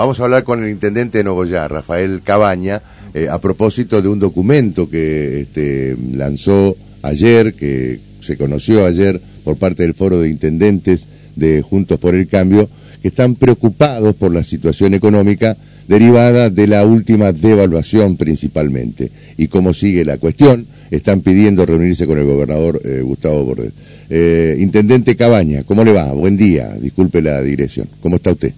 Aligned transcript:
Vamos 0.00 0.18
a 0.18 0.24
hablar 0.24 0.44
con 0.44 0.64
el 0.64 0.70
intendente 0.70 1.18
de 1.18 1.24
Nogoyá, 1.24 1.68
Rafael 1.68 2.22
Cabaña, 2.24 2.80
eh, 3.12 3.28
a 3.30 3.38
propósito 3.38 4.00
de 4.00 4.08
un 4.08 4.18
documento 4.18 4.88
que 4.88 5.42
este, 5.42 5.94
lanzó 6.14 6.74
ayer, 7.02 7.52
que 7.52 8.00
se 8.22 8.38
conoció 8.38 8.86
ayer 8.86 9.20
por 9.44 9.58
parte 9.58 9.82
del 9.82 9.92
Foro 9.92 10.18
de 10.18 10.30
Intendentes 10.30 11.04
de 11.36 11.60
Juntos 11.60 11.98
por 11.98 12.14
el 12.14 12.28
Cambio, 12.28 12.66
que 13.02 13.08
están 13.08 13.34
preocupados 13.34 14.16
por 14.16 14.32
la 14.32 14.42
situación 14.42 14.94
económica 14.94 15.58
derivada 15.86 16.48
de 16.48 16.66
la 16.66 16.86
última 16.86 17.32
devaluación 17.32 18.16
principalmente. 18.16 19.12
Y 19.36 19.48
como 19.48 19.74
sigue 19.74 20.06
la 20.06 20.16
cuestión, 20.16 20.66
están 20.90 21.20
pidiendo 21.20 21.66
reunirse 21.66 22.06
con 22.06 22.16
el 22.16 22.24
gobernador 22.24 22.80
eh, 22.86 23.02
Gustavo 23.02 23.44
Bordet. 23.44 23.74
Eh, 24.08 24.56
Intendente 24.60 25.14
Cabaña, 25.14 25.64
¿cómo 25.64 25.84
le 25.84 25.92
va? 25.92 26.10
Buen 26.14 26.38
día, 26.38 26.70
disculpe 26.80 27.20
la 27.20 27.42
dirección. 27.42 27.86
¿Cómo 28.00 28.16
está 28.16 28.32
usted? 28.32 28.54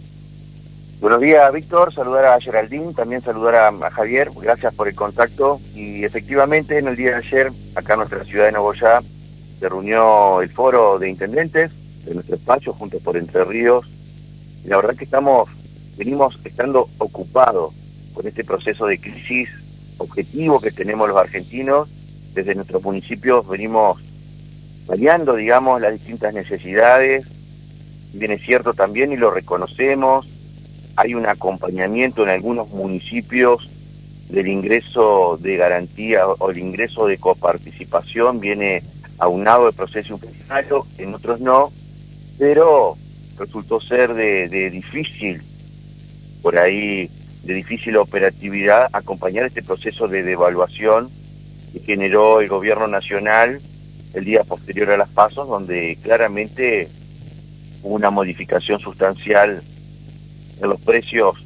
Buenos 1.03 1.21
días, 1.21 1.53
Víctor. 1.53 1.93
Saludar 1.93 2.27
a 2.27 2.41
Geraldine, 2.41 2.95
también 2.95 3.23
saludar 3.23 3.57
a, 3.57 3.91
Javier. 3.91 4.31
Gracias 4.41 4.73
por 4.73 4.87
el 4.87 4.95
contacto. 4.95 5.61
Y 5.75 6.05
efectivamente, 6.05 6.79
en 6.79 6.87
el 6.87 6.95
día 6.95 7.11
de 7.11 7.17
ayer, 7.17 7.51
acá 7.75 7.95
en 7.95 7.99
nuestra 7.99 8.23
ciudad 8.23 8.45
de 8.45 8.53
Nogoyá, 8.53 9.01
se 9.59 9.69
reunió 9.69 10.41
el 10.43 10.49
foro 10.51 11.01
de 11.01 11.11
intendentes 11.11 11.73
de 12.05 12.15
nuestro 12.15 12.37
espacio, 12.37 12.73
juntos 12.73 13.03
por 13.03 13.17
Entre 13.17 13.43
Ríos. 13.43 13.85
La 14.65 14.77
verdad 14.77 14.95
que 14.95 15.03
estamos, 15.03 15.49
venimos 15.97 16.39
estando 16.45 16.89
ocupados 16.99 17.75
con 18.15 18.25
este 18.29 18.45
proceso 18.45 18.87
de 18.87 19.01
crisis 19.01 19.49
objetivo 19.99 20.61
que 20.61 20.71
tenemos 20.71 21.09
los 21.09 21.19
argentinos. 21.19 21.89
Desde 22.33 22.55
nuestros 22.55 22.81
municipios 22.81 23.49
venimos 23.49 24.01
variando, 24.87 25.35
digamos, 25.35 25.81
las 25.81 25.95
distintas 25.95 26.33
necesidades. 26.33 27.27
Bien 28.13 28.31
es 28.31 28.43
cierto 28.43 28.73
también, 28.73 29.11
y 29.11 29.17
lo 29.17 29.33
reconocemos, 29.33 30.29
hay 30.97 31.15
un 31.15 31.27
acompañamiento 31.27 32.23
en 32.23 32.31
algunos 32.31 32.69
municipios 32.71 33.69
del 34.29 34.49
ingreso 34.49 35.39
de 35.41 35.57
garantía 35.57 36.27
o 36.27 36.51
el 36.51 36.59
ingreso 36.59 37.07
de 37.07 37.19
coparticipación 37.19 38.41
viene 38.41 38.83
aunado 39.19 39.67
del 39.67 39.75
proceso 39.75 40.15
inflacionario, 40.15 40.87
en 40.99 41.15
otros 41.15 41.41
no, 41.41 41.71
pero 42.39 42.97
resultó 43.39 43.81
ser 43.81 44.15
de, 44.15 44.49
de 44.49 44.71
difícil, 44.71 45.43
por 46.41 46.59
ahí, 46.59 47.11
de 47.45 47.55
difícil 47.55 47.97
operatividad 47.97 48.89
acompañar 48.93 49.47
este 49.47 49.63
proceso 49.63 50.09
de 50.09 50.23
devaluación 50.23 51.11
que 51.73 51.81
generó 51.81 52.41
el 52.41 52.49
gobierno 52.49 52.87
nacional 52.87 53.61
el 54.15 54.25
día 54.25 54.45
posterior 54.45 54.91
a 54.91 54.97
las 54.97 55.09
pasos, 55.09 55.49
donde 55.49 55.99
claramente 56.03 56.89
hubo 57.83 57.95
una 57.95 58.11
modificación 58.11 58.79
sustancial 58.79 59.63
en 60.61 60.69
los 60.69 60.81
precios 60.81 61.37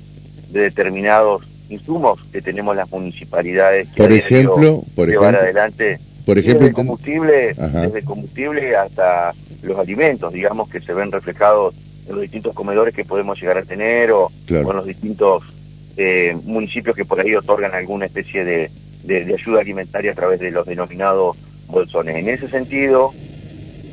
de 0.50 0.60
determinados 0.60 1.42
insumos 1.68 2.20
que 2.32 2.40
tenemos 2.40 2.76
las 2.76 2.90
municipalidades. 2.90 3.88
por 3.96 4.12
ejemplo, 4.12 4.84
por 4.94 5.08
llevar 5.08 5.34
ejemplo, 5.34 5.40
adelante 5.40 5.98
por 6.24 6.38
ejemplo, 6.38 6.62
desde 6.62 6.74
combustible, 6.74 7.54
desde 7.54 8.02
combustible 8.02 8.76
hasta 8.76 9.32
los 9.62 9.78
alimentos, 9.78 10.32
digamos 10.32 10.68
que 10.68 10.80
se 10.80 10.92
ven 10.92 11.12
reflejados 11.12 11.74
en 12.08 12.12
los 12.12 12.22
distintos 12.22 12.52
comedores 12.52 12.94
que 12.94 13.04
podemos 13.04 13.40
llegar 13.40 13.58
a 13.58 13.62
tener 13.62 14.10
o, 14.10 14.30
en 14.48 14.64
los 14.64 14.86
distintos 14.86 15.44
eh, 15.96 16.36
municipios 16.44 16.96
que 16.96 17.04
por 17.04 17.20
ahí 17.20 17.34
otorgan 17.34 17.74
alguna 17.74 18.06
especie 18.06 18.44
de, 18.44 18.70
de 19.04 19.34
ayuda 19.34 19.60
alimentaria 19.60 20.12
a 20.12 20.14
través 20.14 20.40
de 20.40 20.50
los 20.50 20.66
denominados 20.66 21.36
bolsones. 21.68 22.16
En 22.16 22.28
ese 22.28 22.48
sentido, 22.48 23.12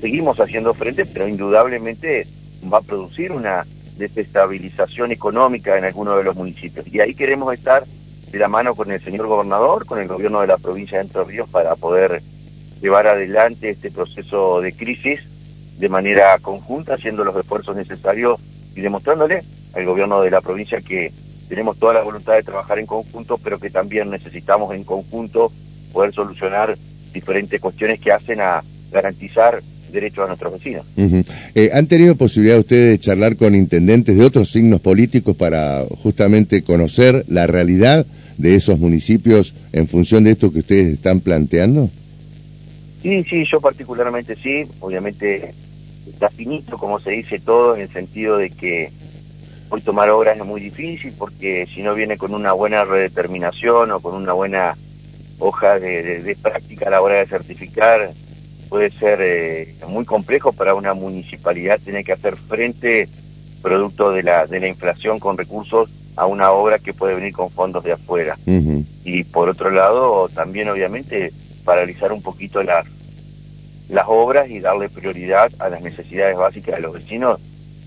seguimos 0.01 0.39
haciendo 0.39 0.73
frente, 0.73 1.05
pero 1.05 1.27
indudablemente 1.27 2.27
va 2.71 2.79
a 2.79 2.81
producir 2.81 3.31
una 3.31 3.65
desestabilización 3.97 5.11
económica 5.11 5.77
en 5.77 5.85
algunos 5.85 6.17
de 6.17 6.23
los 6.23 6.35
municipios. 6.35 6.87
Y 6.87 6.99
ahí 6.99 7.13
queremos 7.13 7.53
estar 7.53 7.83
de 8.31 8.39
la 8.39 8.47
mano 8.47 8.75
con 8.75 8.91
el 8.91 9.01
señor 9.01 9.27
gobernador, 9.27 9.85
con 9.85 9.99
el 9.99 10.07
gobierno 10.07 10.41
de 10.41 10.47
la 10.47 10.57
provincia 10.57 10.97
de 10.97 11.03
Entre 11.03 11.23
Ríos 11.23 11.49
para 11.49 11.75
poder 11.75 12.21
llevar 12.81 13.07
adelante 13.07 13.69
este 13.69 13.91
proceso 13.91 14.59
de 14.59 14.73
crisis 14.73 15.21
de 15.77 15.89
manera 15.89 16.37
conjunta, 16.39 16.95
haciendo 16.95 17.23
los 17.23 17.35
esfuerzos 17.35 17.75
necesarios 17.75 18.39
y 18.75 18.81
demostrándole 18.81 19.43
al 19.73 19.85
gobierno 19.85 20.21
de 20.21 20.31
la 20.31 20.41
provincia 20.41 20.81
que 20.81 21.11
tenemos 21.47 21.77
toda 21.77 21.93
la 21.93 22.01
voluntad 22.01 22.33
de 22.33 22.43
trabajar 22.43 22.79
en 22.79 22.85
conjunto, 22.85 23.37
pero 23.37 23.59
que 23.59 23.69
también 23.69 24.09
necesitamos 24.09 24.73
en 24.73 24.83
conjunto 24.83 25.51
poder 25.91 26.13
solucionar 26.13 26.77
diferentes 27.11 27.61
cuestiones 27.61 27.99
que 27.99 28.11
hacen 28.11 28.41
a 28.41 28.63
garantizar 28.91 29.61
derechos 29.93 30.25
a 30.25 30.27
nuestros 30.27 30.53
vecinos. 30.53 30.85
Eh, 31.55 31.69
¿Han 31.73 31.87
tenido 31.87 32.15
posibilidad 32.15 32.59
ustedes 32.59 32.91
de 32.91 32.99
charlar 32.99 33.35
con 33.37 33.55
intendentes 33.55 34.17
de 34.17 34.25
otros 34.25 34.51
signos 34.51 34.81
políticos 34.81 35.35
para 35.35 35.85
justamente 36.01 36.63
conocer 36.63 37.23
la 37.27 37.47
realidad 37.47 38.05
de 38.37 38.55
esos 38.55 38.79
municipios 38.79 39.53
en 39.71 39.87
función 39.87 40.23
de 40.23 40.31
esto 40.31 40.51
que 40.51 40.59
ustedes 40.59 40.93
están 40.93 41.19
planteando? 41.19 41.89
Sí, 43.01 43.23
sí, 43.29 43.45
yo 43.45 43.61
particularmente 43.61 44.35
sí. 44.35 44.65
Obviamente 44.79 45.53
está 46.07 46.29
finito, 46.29 46.77
como 46.77 46.99
se 46.99 47.11
dice 47.11 47.39
todo, 47.39 47.75
en 47.75 47.81
el 47.81 47.89
sentido 47.89 48.37
de 48.37 48.49
que 48.49 48.91
hoy 49.69 49.81
tomar 49.81 50.09
obras 50.09 50.37
es 50.37 50.45
muy 50.45 50.61
difícil 50.61 51.13
porque 51.17 51.67
si 51.73 51.81
no 51.81 51.95
viene 51.95 52.17
con 52.17 52.33
una 52.33 52.53
buena 52.53 52.83
redeterminación 52.83 53.91
o 53.91 53.99
con 53.99 54.15
una 54.15 54.33
buena 54.33 54.77
hoja 55.39 55.79
de 55.79 56.37
práctica 56.41 56.87
a 56.87 56.91
la 56.91 57.01
hora 57.01 57.15
de 57.15 57.27
certificar, 57.27 58.13
puede 58.73 58.89
ser 58.89 59.19
eh, 59.21 59.75
muy 59.87 60.03
complejo 60.03 60.51
para 60.51 60.73
una 60.73 60.95
municipalidad 60.95 61.79
tener 61.79 62.03
que 62.03 62.13
hacer 62.13 62.35
frente, 62.35 63.07
producto 63.61 64.09
de 64.11 64.23
la, 64.23 64.47
de 64.47 64.59
la 64.59 64.67
inflación 64.67 65.19
con 65.19 65.37
recursos, 65.37 65.91
a 66.15 66.25
una 66.25 66.49
obra 66.49 66.79
que 66.79 66.91
puede 66.91 67.13
venir 67.13 67.33
con 67.33 67.51
fondos 67.51 67.83
de 67.83 67.91
afuera. 67.91 68.35
Y 69.05 69.25
por 69.25 69.47
otro 69.47 69.69
lado, 69.69 70.27
también 70.29 70.69
obviamente 70.69 71.31
paralizar 71.63 72.11
un 72.11 72.23
poquito 72.23 72.63
las, 72.63 72.87
las 73.89 74.05
obras 74.07 74.49
y 74.49 74.59
darle 74.59 74.89
prioridad 74.89 75.51
a 75.59 75.69
las 75.69 75.83
necesidades 75.83 76.35
básicas 76.35 76.77
de 76.77 76.81
los 76.81 76.93
vecinos 76.93 77.39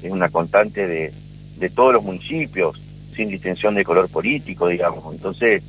es 0.05 0.13
una 0.13 0.29
constante 0.29 0.87
de, 0.87 1.13
de 1.59 1.69
todos 1.69 1.95
los 1.95 2.05
municipios, 2.05 2.81
sin 3.17 3.29
distinción 3.29 3.75
de 3.75 3.83
color 3.83 4.09
político, 4.09 4.69
digamos. 4.69 5.13
Entonces, 5.13 5.65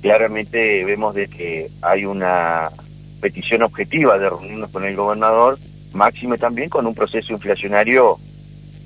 claramente 0.00 0.84
vemos 0.84 1.14
de 1.14 1.28
que 1.28 1.70
hay 1.80 2.06
una 2.06 2.72
petición 3.22 3.62
objetiva 3.62 4.18
de 4.18 4.28
reunirnos 4.28 4.70
con 4.70 4.84
el 4.84 4.96
gobernador, 4.96 5.56
máxime 5.92 6.38
también 6.38 6.68
con 6.68 6.86
un 6.86 6.94
proceso 6.94 7.32
inflacionario 7.32 8.18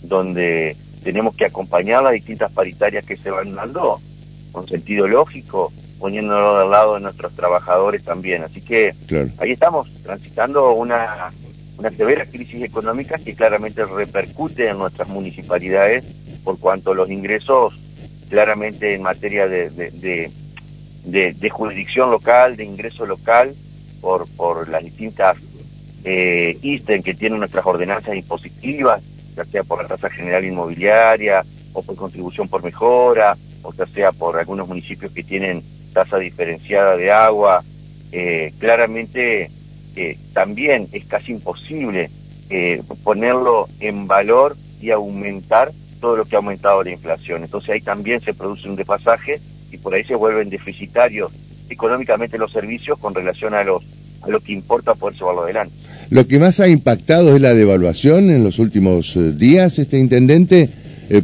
donde 0.02 0.76
tenemos 1.02 1.34
que 1.34 1.46
acompañar 1.46 2.02
las 2.02 2.12
distintas 2.12 2.52
paritarias 2.52 3.04
que 3.04 3.16
se 3.16 3.30
van 3.30 3.54
dando 3.54 3.98
con 4.52 4.68
sentido 4.68 5.08
lógico, 5.08 5.72
poniéndolo 5.98 6.58
del 6.58 6.70
lado 6.70 6.94
de 6.94 7.00
nuestros 7.00 7.34
trabajadores 7.34 8.04
también. 8.04 8.44
Así 8.44 8.60
que 8.60 8.94
ahí 9.38 9.52
estamos, 9.52 9.88
transitando 10.02 10.72
una, 10.72 11.32
una 11.78 11.90
severa 11.90 12.26
crisis 12.26 12.62
económica 12.62 13.16
que 13.18 13.34
claramente 13.34 13.86
repercute 13.86 14.68
en 14.68 14.76
nuestras 14.76 15.08
municipalidades 15.08 16.04
por 16.44 16.58
cuanto 16.58 16.92
los 16.92 17.08
ingresos 17.10 17.72
claramente 18.28 18.94
en 18.94 19.02
materia 19.02 19.48
de, 19.48 19.70
de, 19.70 21.32
de 21.32 21.50
jurisdicción 21.50 22.10
local, 22.10 22.56
de 22.56 22.64
ingreso 22.64 23.06
local, 23.06 23.54
por, 24.06 24.28
por 24.36 24.68
las 24.68 24.84
distintas 24.84 25.36
eh, 26.04 26.56
que 26.62 27.14
tienen 27.14 27.40
nuestras 27.40 27.66
ordenanzas 27.66 28.14
impositivas, 28.14 29.02
ya 29.34 29.44
sea 29.44 29.64
por 29.64 29.82
la 29.82 29.88
tasa 29.88 30.08
general 30.08 30.44
inmobiliaria, 30.44 31.44
o 31.72 31.82
por 31.82 31.96
contribución 31.96 32.46
por 32.46 32.62
mejora, 32.62 33.36
o 33.64 33.74
ya 33.74 33.84
sea 33.86 34.12
por 34.12 34.38
algunos 34.38 34.68
municipios 34.68 35.10
que 35.10 35.24
tienen 35.24 35.64
tasa 35.92 36.18
diferenciada 36.18 36.96
de 36.96 37.10
agua. 37.10 37.64
Eh, 38.12 38.52
claramente 38.60 39.50
eh, 39.96 40.16
también 40.32 40.86
es 40.92 41.04
casi 41.06 41.32
imposible 41.32 42.08
eh, 42.48 42.84
ponerlo 43.02 43.68
en 43.80 44.06
valor 44.06 44.56
y 44.80 44.92
aumentar 44.92 45.72
todo 46.00 46.16
lo 46.16 46.26
que 46.26 46.36
ha 46.36 46.38
aumentado 46.38 46.84
la 46.84 46.92
inflación. 46.92 47.42
Entonces 47.42 47.70
ahí 47.70 47.80
también 47.80 48.20
se 48.20 48.34
produce 48.34 48.68
un 48.68 48.76
desfasaje 48.76 49.40
y 49.72 49.78
por 49.78 49.94
ahí 49.94 50.04
se 50.04 50.14
vuelven 50.14 50.48
deficitarios 50.48 51.32
económicamente 51.68 52.38
los 52.38 52.52
servicios 52.52 52.98
con 52.98 53.14
relación 53.14 53.54
a 53.54 53.64
los 53.64 53.82
a 54.22 54.28
lo 54.28 54.40
que 54.40 54.52
importa 54.52 54.94
poder 54.94 55.16
llevarlo 55.16 55.42
adelante. 55.42 55.74
Lo 56.10 56.26
que 56.26 56.38
más 56.38 56.60
ha 56.60 56.68
impactado 56.68 57.34
es 57.34 57.42
la 57.42 57.54
devaluación 57.54 58.30
en 58.30 58.44
los 58.44 58.58
últimos 58.58 59.16
eh, 59.16 59.32
días, 59.32 59.78
este 59.78 59.98
intendente. 59.98 60.68
Eh, 61.10 61.22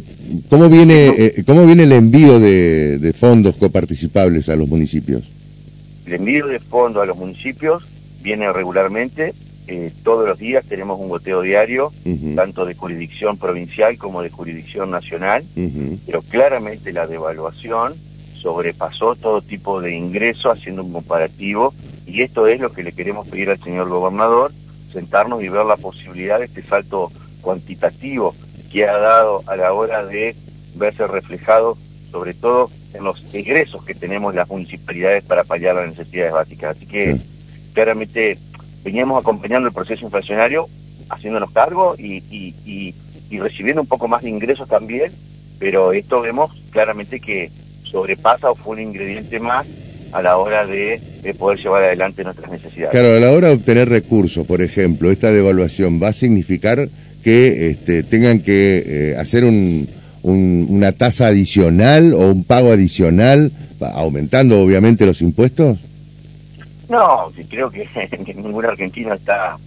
¿cómo, 0.49 0.69
viene, 0.69 1.07
eh, 1.07 1.43
¿Cómo 1.45 1.65
viene 1.65 1.83
el 1.83 1.93
envío 1.93 2.39
de, 2.39 2.97
de, 2.99 3.13
fondos 3.13 3.55
coparticipables 3.55 4.49
a 4.49 4.55
los 4.55 4.67
municipios? 4.67 5.31
El 6.05 6.13
envío 6.13 6.47
de 6.47 6.59
fondos 6.59 7.01
a 7.01 7.05
los 7.05 7.17
municipios 7.17 7.83
viene 8.21 8.51
regularmente. 8.51 9.33
todos 10.03 10.27
los 10.27 10.37
días 10.37 10.65
tenemos 10.67 10.99
un 10.99 11.07
goteo 11.07 11.41
diario, 11.41 11.93
tanto 12.35 12.65
de 12.65 12.75
jurisdicción 12.75 13.37
provincial 13.37 13.97
como 13.97 14.21
de 14.21 14.29
jurisdicción 14.29 14.91
nacional, 14.91 15.43
pero 16.05 16.21
claramente 16.21 16.91
la 16.91 17.07
devaluación 17.07 17.93
sobrepasó 18.35 19.15
todo 19.15 19.41
tipo 19.41 19.81
de 19.81 19.95
ingreso 19.95 20.51
haciendo 20.51 20.83
un 20.83 20.91
comparativo 20.91 21.73
y 22.05 22.21
esto 22.21 22.47
es 22.47 22.59
lo 22.59 22.71
que 22.71 22.83
le 22.83 22.93
queremos 22.93 23.27
pedir 23.27 23.49
al 23.49 23.63
señor 23.63 23.89
gobernador, 23.89 24.51
sentarnos 24.91 25.41
y 25.43 25.49
ver 25.49 25.65
la 25.65 25.77
posibilidad 25.77 26.39
de 26.39 26.45
este 26.45 26.63
salto 26.63 27.11
cuantitativo 27.41 28.35
que 28.71 28.85
ha 28.85 28.97
dado 28.97 29.43
a 29.47 29.55
la 29.55 29.73
hora 29.73 30.05
de 30.05 30.35
verse 30.75 31.05
reflejado 31.07 31.77
sobre 32.11 32.33
todo 32.35 32.69
en 32.93 33.03
los 33.03 33.21
ingresos 33.33 33.83
que 33.83 33.95
tenemos 33.95 34.35
las 34.35 34.47
municipalidades 34.47 35.23
para 35.23 35.43
paliar 35.43 35.75
las 35.75 35.87
necesidades 35.87 36.31
básicas. 36.31 36.77
Así 36.77 36.85
que 36.85 37.17
claramente 37.73 38.37
veníamos 38.83 39.19
acompañando 39.19 39.67
el 39.67 39.73
proceso 39.73 40.05
inflacionario, 40.05 40.67
haciéndonos 41.09 41.51
cargo 41.51 41.95
y, 41.97 42.23
y, 42.29 42.93
y, 43.29 43.39
recibiendo 43.39 43.81
un 43.81 43.87
poco 43.87 44.07
más 44.07 44.21
de 44.21 44.29
ingresos 44.29 44.69
también, 44.69 45.11
pero 45.57 45.91
esto 45.91 46.21
vemos 46.21 46.51
claramente 46.69 47.19
que 47.19 47.49
sobrepasa 47.83 48.51
o 48.51 48.55
fue 48.55 48.75
un 48.75 48.81
ingrediente 48.81 49.39
más 49.39 49.65
a 50.13 50.21
la 50.21 50.37
hora 50.37 50.65
de, 50.65 51.01
poder 51.37 51.59
llevar 51.59 51.83
adelante 51.83 52.23
nuestras 52.23 52.51
necesidades. 52.51 52.91
Claro, 52.91 53.15
a 53.15 53.19
la 53.19 53.31
hora 53.31 53.47
de 53.49 53.55
obtener 53.55 53.89
recursos, 53.89 54.45
por 54.45 54.61
ejemplo, 54.61 55.11
esta 55.11 55.31
devaluación 55.31 56.01
va 56.01 56.09
a 56.09 56.13
significar 56.13 56.87
que 57.23 57.71
este, 57.71 58.03
tengan 58.03 58.39
que 58.39 58.83
eh, 58.85 59.15
hacer 59.17 59.43
un, 59.43 59.87
una 60.23 60.91
tasa 60.91 61.27
adicional 61.27 62.13
o 62.13 62.27
un 62.27 62.43
pago 62.43 62.71
adicional, 62.71 63.51
aumentando 63.79 64.61
obviamente 64.61 65.05
los 65.05 65.21
impuestos. 65.21 65.79
No, 66.89 67.31
creo 67.49 67.71
que, 67.71 67.87
que 68.25 68.33
ningún 68.35 68.65
argentino 68.65 69.13
está 69.13 69.57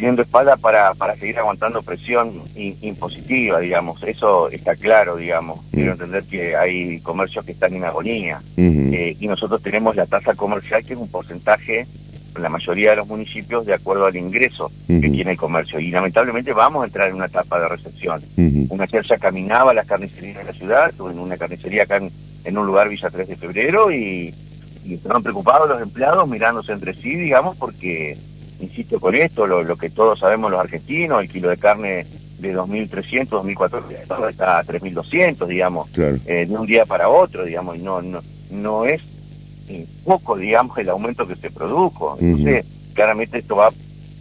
teniendo 0.00 0.22
espalda 0.22 0.56
para, 0.56 0.94
para 0.94 1.14
seguir 1.16 1.38
aguantando 1.38 1.82
presión 1.82 2.42
impositiva, 2.56 3.60
digamos. 3.60 4.02
Eso 4.02 4.48
está 4.48 4.74
claro, 4.74 5.16
digamos. 5.16 5.62
Mm. 5.66 5.70
Quiero 5.72 5.92
entender 5.92 6.24
que 6.24 6.56
hay 6.56 7.00
comercios 7.00 7.44
que 7.44 7.52
están 7.52 7.74
en 7.74 7.84
agonía. 7.84 8.40
Eh, 8.56 9.14
y 9.20 9.28
nosotros 9.28 9.62
tenemos 9.62 9.94
la 9.96 10.06
tasa 10.06 10.34
comercial, 10.34 10.82
que 10.86 10.94
es 10.94 10.98
un 10.98 11.10
porcentaje, 11.10 11.86
en 12.34 12.42
la 12.42 12.48
mayoría 12.48 12.90
de 12.90 12.96
los 12.96 13.08
municipios, 13.08 13.66
de 13.66 13.74
acuerdo 13.74 14.06
al 14.06 14.16
ingreso 14.16 14.72
que 14.86 15.10
tiene 15.10 15.32
el 15.32 15.36
comercio. 15.36 15.78
Y 15.78 15.90
lamentablemente 15.90 16.54
vamos 16.54 16.82
a 16.82 16.86
entrar 16.86 17.10
en 17.10 17.16
una 17.16 17.26
etapa 17.26 17.60
de 17.60 17.68
recepción. 17.68 18.22
Una 18.70 18.84
ayer 18.84 19.04
ya 19.04 19.18
caminaba 19.18 19.74
las 19.74 19.86
carnicerías 19.86 20.38
de 20.38 20.44
la 20.44 20.52
ciudad, 20.52 20.94
en 20.98 21.18
una 21.18 21.36
carnicería 21.36 21.82
acá 21.82 22.00
en, 22.44 22.56
un 22.56 22.66
lugar 22.66 22.88
Villa 22.88 23.10
3 23.10 23.28
de 23.28 23.36
febrero 23.36 23.92
y, 23.92 24.34
y 24.82 24.94
estaban 24.94 25.22
preocupados 25.22 25.68
los 25.68 25.82
empleados 25.82 26.26
mirándose 26.26 26.72
entre 26.72 26.94
sí, 26.94 27.16
digamos, 27.16 27.58
porque 27.58 28.16
insisto 28.60 29.00
con 29.00 29.14
esto, 29.14 29.46
lo, 29.46 29.76
que 29.76 29.90
todos 29.90 30.18
sabemos 30.18 30.50
los 30.50 30.60
argentinos, 30.60 31.22
el 31.22 31.30
kilo 31.30 31.48
de 31.48 31.56
carne 31.56 32.06
de 32.38 32.54
2.300, 32.54 33.28
2.400 33.28 34.30
está 34.30 34.58
a 34.58 34.64
3.200, 34.64 35.46
digamos, 35.46 35.88
eh, 35.98 36.46
de 36.48 36.56
un 36.56 36.66
día 36.66 36.86
para 36.86 37.08
otro, 37.08 37.44
digamos, 37.44 37.76
y 37.76 37.80
no, 37.80 38.00
no, 38.00 38.20
no 38.50 38.84
es 38.84 39.00
eh, 39.68 39.86
poco, 40.04 40.36
digamos, 40.36 40.76
el 40.78 40.88
aumento 40.88 41.26
que 41.26 41.36
se 41.36 41.50
produjo. 41.50 42.16
Entonces, 42.20 42.64
claramente 42.94 43.38
esto 43.38 43.56
va 43.56 43.68
a 43.68 43.72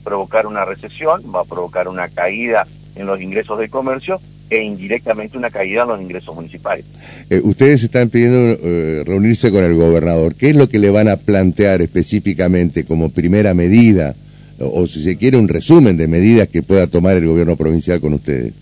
provocar 0.04 0.48
una 0.48 0.66
recesión, 0.66 1.24
va 1.34 1.42
a 1.42 1.46
provocar 1.46 1.88
una 1.88 2.10
caída 2.10 2.68
en 2.96 3.06
los 3.06 3.22
ingresos 3.22 3.58
del 3.60 3.70
comercio 3.70 4.20
e 4.50 4.64
indirectamente 4.64 5.38
una 5.38 5.52
caída 5.52 5.84
en 5.84 5.90
los 5.90 6.02
ingresos 6.02 6.34
municipales. 6.36 6.84
Eh, 7.30 7.40
ustedes 7.44 7.84
están 7.84 8.10
pidiendo 8.10 8.58
reunirse 9.06 9.52
con 9.52 9.64
el 9.64 9.76
gobernador. 9.76 10.36
¿Qué 10.36 10.50
es 10.50 10.56
lo 10.56 10.68
que 10.68 10.80
le 10.80 10.90
van 10.90 11.08
a 11.08 11.18
plantear 11.18 11.82
específicamente 11.82 12.84
como 12.84 13.10
primera 13.10 13.54
medida? 13.54 14.16
O 14.60 14.88
si 14.88 15.02
se 15.02 15.18
quiere 15.18 15.38
un 15.38 15.48
resumen 15.48 15.98
de 15.98 16.08
medidas 16.08 16.48
que 16.50 16.64
pueda 16.64 16.88
tomar 16.88 17.16
el 17.16 17.26
gobierno 17.26 17.56
provincial 17.56 18.02
con 18.02 18.14
ustedes. 18.14 18.54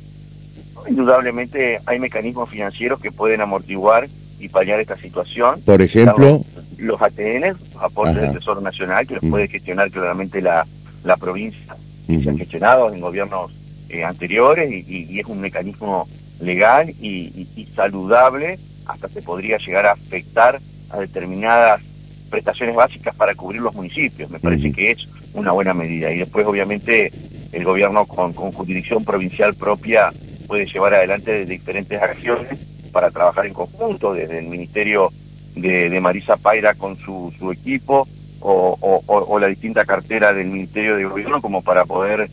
Indudablemente 0.87 1.79
hay 1.85 1.99
mecanismos 1.99 2.49
financieros 2.49 2.99
que 3.01 3.11
pueden 3.11 3.41
amortiguar 3.41 4.07
y 4.39 4.47
paliar 4.49 4.79
esta 4.79 4.97
situación. 4.97 5.61
Por 5.65 5.81
ejemplo, 5.81 6.45
los 6.77 7.01
ATN, 7.01 7.57
aportes 7.79 8.15
del 8.15 8.33
Tesoro 8.33 8.61
Nacional, 8.61 9.07
que 9.07 9.15
los 9.15 9.23
mm. 9.23 9.29
puede 9.29 9.47
gestionar 9.47 9.91
claramente 9.91 10.41
la, 10.41 10.65
la 11.03 11.17
provincia, 11.17 11.75
que 12.07 12.23
se 12.23 12.29
han 12.29 12.37
gestionado 12.37 12.93
en 12.93 13.01
gobiernos 13.01 13.51
eh, 13.89 14.03
anteriores 14.03 14.71
y, 14.71 15.19
es 15.19 15.25
un 15.25 15.41
mecanismo 15.41 16.07
legal 16.39 16.89
y, 17.01 17.47
y 17.55 17.67
saludable, 17.75 18.59
hasta 18.85 19.09
se 19.09 19.21
podría 19.21 19.57
llegar 19.57 19.87
a 19.87 19.93
afectar 19.93 20.61
a 20.89 20.99
determinadas 20.99 21.81
prestaciones 22.29 22.75
básicas 22.75 23.15
para 23.15 23.35
cubrir 23.35 23.61
los 23.61 23.73
municipios. 23.73 24.29
Me 24.29 24.39
parece 24.39 24.71
que 24.71 24.91
es 24.91 25.07
una 25.37 25.51
buena 25.51 25.73
medida. 25.73 26.11
Y 26.11 26.19
después, 26.19 26.45
obviamente, 26.45 27.11
el 27.51 27.63
gobierno 27.63 28.05
con, 28.05 28.33
con 28.33 28.51
jurisdicción 28.51 29.05
provincial 29.05 29.53
propia 29.53 30.11
puede 30.47 30.65
llevar 30.65 30.93
adelante 30.93 31.45
diferentes 31.45 32.01
acciones 32.01 32.57
para 32.91 33.11
trabajar 33.11 33.45
en 33.45 33.53
conjunto, 33.53 34.13
desde 34.13 34.39
el 34.39 34.47
Ministerio 34.47 35.11
de, 35.55 35.99
Marisa 35.99 36.37
Paira 36.37 36.73
con 36.73 36.97
su, 36.97 37.33
su 37.37 37.51
equipo 37.51 38.07
o, 38.39 38.77
o, 39.05 39.39
la 39.39 39.47
distinta 39.47 39.85
cartera 39.85 40.33
del 40.33 40.47
Ministerio 40.47 40.95
de 40.95 41.05
Gobierno 41.05 41.41
como 41.41 41.61
para 41.61 41.85
poder, 41.85 42.29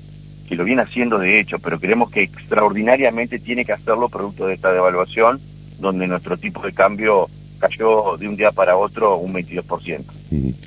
que 0.49 0.55
lo 0.55 0.65
viene 0.65 0.83
haciendo 0.83 1.19
de 1.19 1.41
hecho, 1.41 1.59
pero 1.59 1.81
creemos 1.81 2.11
que 2.11 2.23
extraordinariamente 2.23 3.39
tiene 3.39 3.65
que 3.65 3.73
hacerlo 3.73 4.09
producto 4.09 4.47
de 4.47 4.55
esta 4.55 4.73
devaluación, 4.73 5.41
donde 5.79 6.06
nuestro 6.06 6.37
tipo 6.37 6.62
de 6.62 6.73
cambio 6.73 7.29
cayó 7.59 8.17
de 8.19 8.29
un 8.29 8.37
día 8.37 8.53
para 8.53 8.77
otro 8.77 9.17
un 9.17 9.35
22%. 9.35 10.05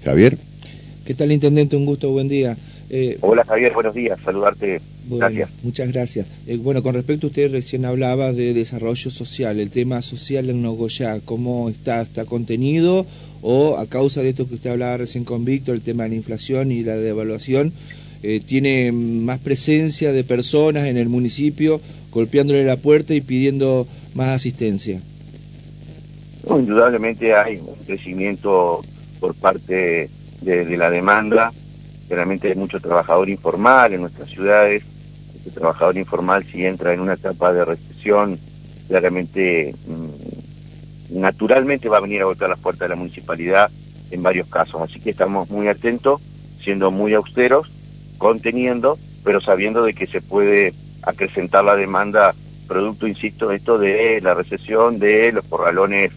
Javier. 0.04 0.38
¿Qué 1.07 1.13
tal, 1.13 1.31
Intendente? 1.31 1.77
Un 1.77 1.86
gusto, 1.86 2.12
buen 2.12 2.27
día. 2.27 2.57
Eh, 2.89 3.18
Hola 3.21 3.45
Javier, 3.45 3.71
buenos 3.74 3.94
días, 3.94 4.19
saludarte. 4.25 4.81
gracias. 5.09 5.50
Muchas 5.63 5.88
gracias. 5.88 6.27
Eh, 6.45 6.57
bueno, 6.57 6.83
con 6.83 6.95
respecto 6.95 7.27
a 7.27 7.30
usted 7.30 7.50
recién 7.50 7.86
hablaba 7.86 8.33
de 8.33 8.54
desarrollo 8.54 9.09
social, 9.09 9.57
el 9.57 9.69
tema 9.69 10.01
social 10.01 10.50
en 10.50 10.62
Nogoyá, 10.62 11.21
¿cómo 11.24 11.69
está? 11.69 12.01
¿Está 12.01 12.25
contenido? 12.25 13.06
¿O 13.42 13.77
a 13.77 13.86
causa 13.86 14.21
de 14.21 14.31
esto 14.31 14.50
que 14.50 14.56
usted 14.56 14.71
hablaba 14.71 14.98
recién 14.98 15.24
con 15.24 15.45
Víctor, 15.45 15.75
el 15.75 15.81
tema 15.81 16.04
de 16.04 16.09
la 16.09 16.15
inflación 16.15 16.74
y 16.74 16.83
la 16.83 16.98
devaluación, 16.98 17.71
eh, 18.21 18.42
tiene 18.45 18.92
más 18.92 19.39
presencia 19.39 20.12
de 20.12 20.25
personas 20.25 20.88
en 20.88 20.98
el 20.98 21.07
municipio 21.07 21.80
golpeándole 22.12 22.65
la 22.65 22.75
puerta 22.75 23.13
y 23.13 23.21
pidiendo 23.21 23.88
más 24.13 24.27
asistencia? 24.36 25.01
indudablemente 26.50 27.33
hay 27.33 27.60
un 27.60 27.75
crecimiento 27.86 28.81
por 29.21 29.33
parte 29.36 30.10
de, 30.42 30.78
la 30.78 30.89
demanda. 30.89 31.51
Realmente 32.10 32.50
hay 32.50 32.56
mucho 32.56 32.80
trabajador 32.80 33.30
informal 33.30 33.94
en 33.94 34.01
nuestras 34.01 34.30
ciudades. 34.30 34.84
Este 35.36 35.51
trabajador 35.51 35.98
informal, 35.98 36.45
si 36.51 36.66
entra 36.66 36.94
en 36.94 37.00
una 37.00 37.13
etapa 37.13 37.54
de 37.54 37.66
recesión, 37.66 38.39
claramente, 38.88 39.75
mm, 39.88 41.19
naturalmente 41.19 41.89
va 41.89 41.98
a 41.98 42.01
venir 42.01 42.22
a 42.22 42.25
golpear 42.25 42.50
las 42.50 42.60
puertas 42.60 42.88
de 42.88 42.89
la 42.89 43.00
municipalidad 43.00 43.69
en 44.12 44.24
varios 44.24 44.48
casos. 44.48 44.81
Así 44.81 45.00
que 45.00 45.12
estamos 45.12 45.50
muy 45.50 45.68
atentos, 45.68 46.22
siendo 46.62 46.92
muy 46.92 47.13
austeros, 47.13 47.69
conteniendo, 48.18 48.98
pero 49.24 49.42
sabiendo 49.42 49.84
de 49.84 49.94
que 49.94 50.07
se 50.07 50.22
puede 50.22 50.74
acrecentar 51.01 51.63
la 51.63 51.75
demanda 51.75 52.34
producto, 52.68 53.07
insisto, 53.07 53.51
esto 53.51 53.78
de 53.78 54.19
la 54.22 54.34
recesión, 54.34 55.00
de 55.00 55.31
los 55.31 55.45
corralones 55.45 56.12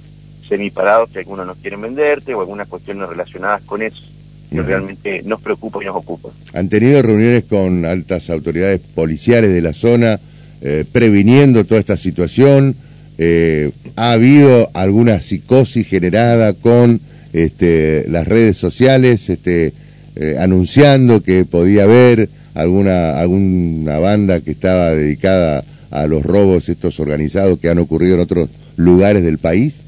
semiparados 0.49 1.11
que 1.11 1.21
algunos 1.21 1.47
nos 1.47 1.59
quieren 1.59 1.81
venderte 1.81 2.35
o 2.35 2.41
algunas 2.41 2.67
cuestiones 2.67 3.09
relacionadas 3.09 3.63
con 3.63 3.83
eso 3.83 4.10
que 4.51 4.63
realmente 4.63 5.23
nos 5.25 5.41
preocupa 5.41 5.79
y 5.83 5.87
nos 5.87 5.97
ocupa. 5.97 6.31
¿Han 6.55 6.69
tenido 6.69 7.01
reuniones 7.03 7.45
con 7.45 7.85
altas 7.85 8.31
autoridades 8.31 8.81
policiales 8.81 9.53
de 9.53 9.63
la 9.63 9.73
zona 9.73 10.19
eh, 10.61 10.85
previniendo 10.91 11.65
toda 11.65 11.81
esta 11.81 11.97
situación? 11.97 12.75
Eh, 13.19 13.71
¿Ha 13.97 14.13
habido 14.13 14.71
alguna 14.75 15.21
psicosis 15.21 15.87
generada 15.87 16.53
con 16.55 17.01
este, 17.33 18.07
las 18.09 18.27
redes 18.27 18.57
sociales 18.57 19.29
este, 19.29 19.73
eh, 20.17 20.37
anunciando 20.41 21.23
que 21.23 21.45
podía 21.45 21.85
haber 21.85 22.29
alguna, 22.55 23.19
alguna 23.21 23.99
banda 23.99 24.41
que 24.41 24.51
estaba 24.51 24.91
dedicada 24.91 25.65
a 25.91 26.07
los 26.07 26.25
robos 26.25 26.69
estos 26.69 26.99
organizados 26.99 27.59
que 27.59 27.69
han 27.69 27.79
ocurrido 27.79 28.15
en 28.15 28.21
otros 28.21 28.49
lugares 28.77 29.23
del 29.23 29.39
país? 29.39 29.81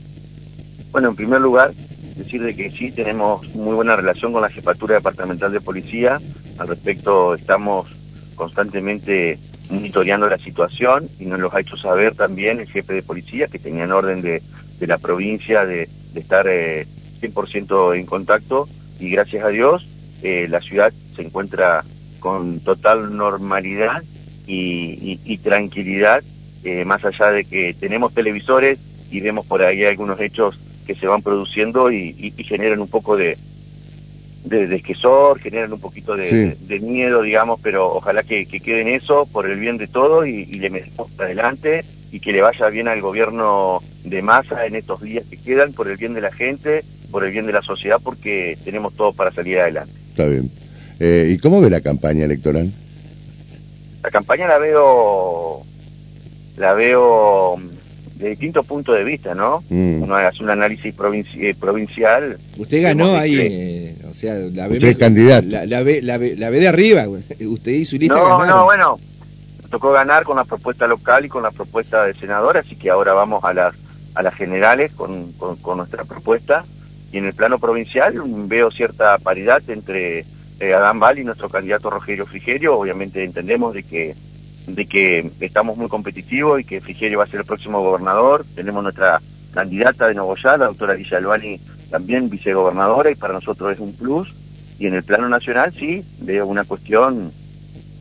Bueno, 0.92 1.08
en 1.08 1.16
primer 1.16 1.40
lugar, 1.40 1.72
de 2.38 2.54
que 2.54 2.70
sí 2.70 2.92
tenemos 2.92 3.46
muy 3.54 3.74
buena 3.74 3.96
relación 3.96 4.32
con 4.32 4.42
la 4.42 4.50
Jefatura 4.50 4.96
Departamental 4.96 5.52
de 5.52 5.60
Policía. 5.60 6.20
Al 6.58 6.68
respecto, 6.68 7.34
estamos 7.34 7.88
constantemente 8.34 9.38
monitoreando 9.70 10.28
la 10.28 10.38
situación 10.38 11.08
y 11.18 11.26
nos 11.26 11.40
lo 11.40 11.54
ha 11.54 11.60
hecho 11.60 11.76
saber 11.76 12.14
también 12.14 12.60
el 12.60 12.68
jefe 12.68 12.92
de 12.92 13.02
policía 13.02 13.46
que 13.46 13.58
tenían 13.58 13.92
orden 13.92 14.20
de, 14.20 14.42
la 14.80 14.98
provincia 14.98 15.64
de, 15.64 15.88
estar 16.14 16.46
100% 16.46 17.94
eh, 17.94 17.98
en 17.98 18.06
contacto 18.06 18.68
y 18.98 19.10
gracias 19.10 19.44
a 19.44 19.48
Dios 19.48 19.86
eh, 20.22 20.46
la 20.48 20.60
ciudad 20.60 20.92
se 21.14 21.22
encuentra 21.22 21.84
con 22.18 22.60
total 22.60 23.16
normalidad 23.16 24.02
y, 24.46 25.38
tranquilidad, 25.38 26.22
eh, 26.62 26.84
más 26.84 27.04
allá 27.04 27.30
de 27.30 27.44
que 27.44 27.74
tenemos 27.78 28.12
televisores 28.12 28.78
y 29.10 29.20
vemos 29.20 29.46
por 29.46 29.62
ahí 29.62 29.84
algunos 29.84 30.20
hechos 30.20 30.58
que 30.86 30.94
se 30.94 31.06
van 31.06 31.22
produciendo 31.22 31.90
y, 31.90 32.32
generan 32.38 32.80
un 32.80 32.88
poco 32.88 33.16
de, 33.16 33.38
de, 34.44 34.74
esquesor, 34.74 35.38
generan 35.40 35.72
un 35.72 35.80
poquito 35.80 36.16
de, 36.16 36.56
miedo, 36.82 37.22
digamos, 37.22 37.60
pero 37.62 37.94
ojalá 37.94 38.22
que, 38.22 38.46
que 38.46 38.60
queden 38.60 38.88
eso 38.88 39.26
por 39.26 39.48
el 39.48 39.58
bien 39.58 39.78
de 39.78 39.86
todos 39.86 40.26
y, 40.26 40.44
le 40.46 40.70
metamos 40.70 41.10
adelante 41.18 41.84
y 42.10 42.20
que 42.20 42.32
le 42.32 42.42
vaya 42.42 42.68
bien 42.68 42.88
al 42.88 43.00
gobierno 43.00 43.82
de 44.04 44.20
masa 44.22 44.66
en 44.66 44.76
estos 44.76 45.00
días 45.00 45.24
que 45.28 45.38
quedan, 45.38 45.72
por 45.72 45.88
el 45.88 45.96
bien 45.96 46.14
de 46.14 46.20
la 46.20 46.32
gente, 46.32 46.84
por 47.10 47.24
el 47.24 47.32
bien 47.32 47.46
de 47.46 47.52
la 47.52 47.62
sociedad, 47.62 47.98
porque 48.02 48.58
tenemos 48.64 48.94
todo 48.94 49.12
para 49.12 49.32
salir 49.32 49.58
adelante. 49.58 49.94
Está 50.10 50.26
bien. 50.26 50.50
Eh, 51.00 51.32
¿Y 51.34 51.38
cómo 51.38 51.60
ve 51.60 51.70
la 51.70 51.80
campaña 51.80 52.24
electoral? 52.24 52.70
La 54.02 54.10
campaña 54.10 54.48
la 54.48 54.58
veo, 54.58 55.62
la 56.56 56.74
veo 56.74 57.60
de 58.22 58.30
distintos 58.30 58.64
puntos 58.66 58.96
de 58.96 59.04
vista, 59.04 59.34
¿no? 59.34 59.62
Mm. 59.68 60.02
Uno 60.02 60.14
hace 60.16 60.42
un 60.42 60.50
análisis 60.50 60.94
provinci- 60.96 61.42
eh, 61.42 61.54
provincial. 61.58 62.38
Usted 62.56 62.82
ganó 62.82 63.16
ahí, 63.16 63.34
que- 63.36 63.88
eh, 63.90 63.94
o 64.10 64.14
sea, 64.14 64.34
la 64.34 64.68
ve, 64.68 64.74
Usted 64.74 64.88
es 64.88 64.96
candidato. 64.98 65.46
La, 65.48 65.66
la 65.66 65.82
ve, 65.82 66.00
la, 66.02 66.18
ve, 66.18 66.36
la 66.36 66.50
ve 66.50 66.60
de 66.60 66.68
arriba, 66.68 67.06
usted 67.08 67.72
y 67.72 67.84
su 67.84 67.98
lista 67.98 68.16
No, 68.16 68.24
ganaron. 68.38 68.48
no, 68.48 68.64
bueno, 68.64 68.98
nos 69.60 69.70
tocó 69.70 69.92
ganar 69.92 70.24
con 70.24 70.36
la 70.36 70.44
propuesta 70.44 70.86
local 70.86 71.24
y 71.24 71.28
con 71.28 71.42
la 71.42 71.50
propuesta 71.50 72.04
de 72.04 72.14
senador, 72.14 72.56
así 72.58 72.76
que 72.76 72.90
ahora 72.90 73.12
vamos 73.12 73.42
a 73.44 73.52
las 73.52 73.74
a 74.14 74.22
las 74.22 74.34
generales 74.34 74.92
con, 74.92 75.32
con, 75.32 75.56
con 75.56 75.78
nuestra 75.78 76.04
propuesta. 76.04 76.64
Y 77.12 77.18
en 77.18 77.24
el 77.26 77.32
plano 77.34 77.58
provincial 77.58 78.14
veo 78.46 78.70
cierta 78.70 79.16
paridad 79.18 79.62
entre 79.68 80.26
eh, 80.60 80.74
Adán 80.74 81.00
Val 81.00 81.18
y 81.18 81.24
nuestro 81.24 81.48
candidato 81.48 81.88
Rogelio 81.90 82.26
Frigerio. 82.26 82.78
Obviamente 82.78 83.24
entendemos 83.24 83.72
de 83.74 83.82
que 83.82 84.14
de 84.66 84.86
que 84.86 85.30
estamos 85.40 85.76
muy 85.76 85.88
competitivos 85.88 86.60
y 86.60 86.64
que 86.64 86.80
Frigerio 86.80 87.18
va 87.18 87.24
a 87.24 87.28
ser 87.28 87.40
el 87.40 87.46
próximo 87.46 87.82
gobernador. 87.82 88.44
Tenemos 88.54 88.82
nuestra 88.82 89.20
candidata 89.52 90.08
de 90.08 90.14
Nogoyá, 90.14 90.56
la 90.56 90.66
doctora 90.66 90.94
Guilla 90.94 91.18
Albani, 91.18 91.60
también 91.90 92.30
vicegobernadora, 92.30 93.10
y 93.10 93.14
para 93.14 93.34
nosotros 93.34 93.72
es 93.72 93.80
un 93.80 93.92
plus. 93.94 94.32
Y 94.78 94.86
en 94.86 94.94
el 94.94 95.02
plano 95.02 95.28
nacional 95.28 95.72
sí, 95.78 96.04
veo 96.20 96.46
una 96.46 96.64
cuestión 96.64 97.32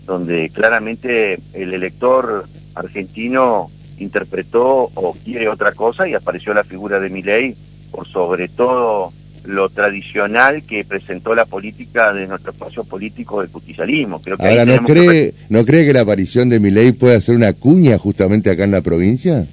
donde 0.06 0.50
claramente 0.50 1.40
el 1.54 1.74
elector 1.74 2.46
argentino 2.76 3.70
interpretó 3.98 4.90
o 4.96 5.16
quiere 5.24 5.48
otra 5.48 5.74
cosa 5.74 6.08
y 6.08 6.14
apareció 6.14 6.54
la 6.54 6.64
figura 6.64 7.00
de 7.00 7.10
Milei 7.10 7.56
por 7.92 8.08
sobre 8.08 8.48
todo 8.48 9.14
lo 9.46 9.70
tradicional 9.70 10.64
que 10.64 10.86
presentó 10.86 11.34
la 11.34 11.46
política 11.46 12.14
de 12.14 12.28
nuestro 12.28 12.52
espacio 12.52 12.84
político 12.84 13.42
del 13.42 13.50
justicialismo. 13.52 14.22
Creo 14.22 14.38
que 14.38 14.48
Ahora, 14.48 14.66
¿no 14.66 14.72
tenemos 14.74 14.88
que 14.88 14.94
cree, 14.94 15.34
¿no 15.50 15.66
cree 15.66 15.86
que 15.86 15.94
la 15.94 16.02
aparición 16.02 16.50
de 16.50 16.60
Milei 16.60 16.92
puede 16.92 17.16
hacer 17.18 17.36
una 17.36 17.54
cuña 17.54 17.98
justamente 17.98 18.50
acá 18.52 18.64
en 18.66 18.72
la 18.72 18.82
provincia? 18.82 19.46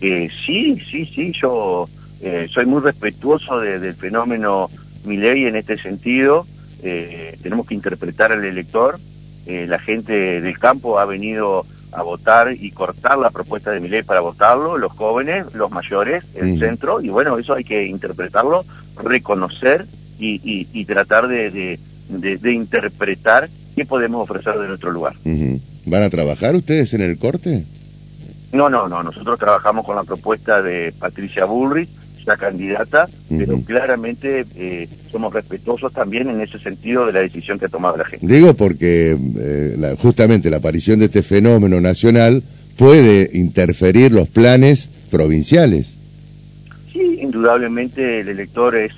Eh, 0.00 0.28
sí, 0.46 0.78
sí, 0.90 1.06
sí, 1.14 1.32
yo 1.40 1.88
eh, 2.20 2.46
soy 2.52 2.66
muy 2.66 2.80
respetuoso 2.80 3.58
de- 3.60 3.78
del 3.78 3.94
fenómeno 3.94 4.70
Milei 5.04 5.46
en 5.46 5.56
este 5.56 5.78
sentido. 5.78 6.46
Eh, 6.82 7.36
tenemos 7.42 7.66
que 7.66 7.74
interpretar 7.74 8.32
al 8.32 8.44
elector. 8.44 8.98
Eh, 9.46 9.66
la 9.68 9.78
gente 9.80 10.40
del 10.40 10.58
campo 10.58 10.98
ha 11.00 11.04
venido 11.04 11.66
a 11.92 12.02
votar 12.02 12.52
y 12.52 12.70
cortar 12.70 13.18
la 13.18 13.30
propuesta 13.30 13.70
de 13.70 13.80
Milei 13.80 14.02
para 14.02 14.20
votarlo, 14.20 14.78
los 14.78 14.92
jóvenes, 14.92 15.46
los 15.54 15.70
mayores, 15.70 16.24
el 16.34 16.58
centro, 16.58 17.00
y 17.00 17.08
bueno, 17.10 17.38
eso 17.38 17.54
hay 17.54 17.64
que 17.64 17.84
interpretarlo, 17.86 18.64
reconocer 19.02 19.86
y, 20.18 20.40
y- 20.44 20.68
y 20.72 20.84
tratar 20.84 21.28
de, 21.28 21.50
de- 21.50 21.78
de- 22.08 22.36
de 22.38 22.52
interpretar 22.52 23.48
qué 23.76 23.84
podemos 23.84 24.22
ofrecer 24.28 24.54
de 24.58 24.68
nuestro 24.68 24.90
lugar. 24.90 25.14
¿Van 25.86 26.02
a 26.02 26.10
trabajar 26.10 26.54
ustedes 26.54 26.94
en 26.94 27.02
el 27.02 27.18
corte? 27.18 27.64
No, 28.52 28.68
no, 28.70 28.86
no. 28.88 29.02
Nosotros 29.02 29.38
trabajamos 29.38 29.84
con 29.84 29.96
la 29.96 30.04
propuesta 30.04 30.62
de 30.62 30.92
Patricia 30.98 31.44
Bullrich, 31.46 31.88
ya 32.24 32.36
candidata, 32.36 33.08
pero 33.28 33.60
claramente 33.62 34.44
eh, 34.56 34.88
somos 35.10 35.32
respetuosos 35.32 35.92
también 35.92 36.28
en 36.30 36.40
ese 36.40 36.58
sentido 36.58 37.06
de 37.06 37.12
la 37.12 37.20
decisión 37.20 37.58
que 37.58 37.66
ha 37.66 37.68
tomado 37.68 37.96
la 37.96 38.04
gente. 38.04 38.26
Digo 38.26 38.54
porque 38.54 39.16
eh, 39.38 39.74
la- 39.78 39.96
justamente 39.96 40.48
la 40.50 40.58
aparición 40.58 40.98
de 41.00 41.06
este 41.06 41.22
fenómeno 41.22 41.80
nacional 41.80 42.42
puede 42.76 43.30
interferir 43.36 44.12
los 44.12 44.28
planes 44.28 44.88
provinciales. 45.10 45.94
Sí, 46.92 47.18
indudablemente 47.20 48.20
el 48.20 48.28
elector 48.28 48.76
es, 48.76 48.92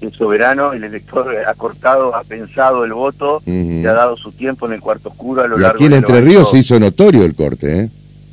es 0.00 0.12
soberano, 0.14 0.72
el 0.72 0.84
elector 0.84 1.34
ha 1.46 1.54
cortado, 1.54 2.14
ha 2.14 2.22
pensado 2.22 2.84
el 2.84 2.92
voto, 2.92 3.42
se 3.44 3.86
ha 3.88 3.92
dado 3.92 4.16
su 4.16 4.30
tiempo 4.32 4.66
en 4.66 4.74
el 4.74 4.80
cuarto 4.80 5.08
oscuro 5.08 5.42
a 5.42 5.48
lo 5.48 5.58
Y 5.58 5.62
largo 5.62 5.76
aquí 5.76 5.86
en 5.86 5.92
Entre 5.94 6.20
Ríos 6.20 6.50
se 6.50 6.58
hizo 6.58 6.78
notorio 6.78 7.24
el 7.24 7.34
corte, 7.34 7.80
¿eh? 7.80 7.88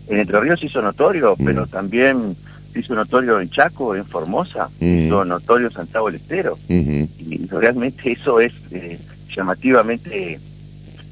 En 0.09 0.19
Entre 0.19 0.39
Ríos 0.39 0.59
se 0.59 0.65
hizo 0.67 0.81
notorio, 0.81 1.35
pero 1.43 1.65
también 1.65 2.35
se 2.73 2.79
hizo 2.79 2.95
notorio 2.95 3.39
en 3.39 3.49
Chaco, 3.49 3.95
en 3.95 4.05
Formosa, 4.05 4.69
se 4.79 4.85
hizo 4.85 5.23
notorio 5.23 5.67
en 5.67 5.73
Santiago 5.73 6.07
del 6.07 6.15
Estero. 6.15 6.57
Y 6.67 7.47
realmente 7.51 8.11
eso 8.11 8.39
es 8.39 8.51
eh, 8.71 8.99
llamativamente 9.35 10.39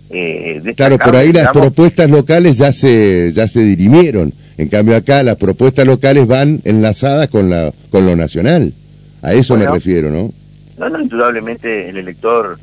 eh, 0.09 0.73
Claro, 0.75 0.97
por 0.97 1.15
ahí 1.15 1.31
las 1.31 1.51
propuestas 1.51 2.09
locales 2.09 2.57
ya 2.57 2.71
se 2.71 3.31
ya 3.31 3.47
se 3.47 3.61
dirimieron. 3.61 4.33
En 4.57 4.67
cambio 4.67 4.95
acá 4.95 5.23
las 5.23 5.37
propuestas 5.37 5.87
locales 5.87 6.27
van 6.27 6.61
enlazadas 6.65 7.29
con 7.29 7.49
la 7.49 7.71
con 7.89 8.05
lo 8.05 8.15
nacional. 8.15 8.73
A 9.21 9.33
eso 9.33 9.55
me 9.55 9.67
refiero, 9.67 10.09
¿no? 10.09 10.33
No, 10.77 10.89
no, 10.89 10.99
indudablemente 10.99 11.89
el 11.89 11.97
elector, 11.97 12.57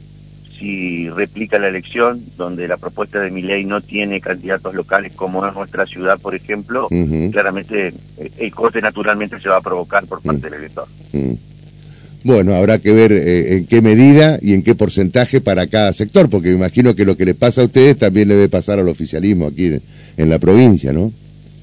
si 0.59 1.09
replica 1.11 1.59
la 1.59 1.69
elección, 1.69 2.21
donde 2.37 2.67
la 2.67 2.77
propuesta 2.77 3.21
de 3.21 3.31
mi 3.31 3.43
ley 3.43 3.65
no 3.65 3.81
tiene 3.81 4.21
candidatos 4.21 4.75
locales 4.75 5.13
como 5.15 5.47
es 5.47 5.55
nuestra 5.55 5.87
ciudad, 5.87 6.19
por 6.19 6.35
ejemplo, 6.35 6.89
claramente 7.33 7.89
eh, 8.19 8.31
el 8.39 8.53
corte 8.55 8.81
naturalmente 8.81 9.39
se 9.41 9.49
va 9.49 9.57
a 9.59 9.61
provocar 9.61 10.07
por 10.07 10.21
parte 10.21 10.41
Mm. 10.41 10.43
del 10.43 10.55
elector. 10.55 10.87
Mm. 11.13 11.33
Bueno, 12.25 12.55
habrá 12.55 12.79
que 12.81 12.93
ver 12.93 13.13
eh, 13.13 13.55
en 13.57 13.67
qué 13.67 13.81
medida 13.81 14.39
y 14.43 14.53
en 14.53 14.63
qué 14.65 14.75
porcentaje 14.75 15.41
para 15.41 15.69
cada 15.69 15.93
sector, 15.93 16.29
porque 16.29 16.49
me 16.49 16.57
imagino 16.57 16.95
que 16.97 17.05
lo 17.05 17.17
que 17.17 17.25
le 17.25 17.35
pasa 17.35 17.63
a 17.63 17.65
ustedes 17.67 17.97
también 17.97 18.29
le 18.29 18.35
debe 18.35 18.49
pasar 18.49 18.81
al 18.81 18.89
oficialismo 18.89 19.47
aquí 19.47 19.67
en, 19.67 19.83
en 20.17 20.29
la 20.29 20.39
provincia, 20.41 20.93
¿no? 20.93 21.13